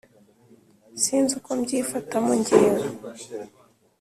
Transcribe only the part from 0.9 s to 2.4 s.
sinzi uko mbyifatamo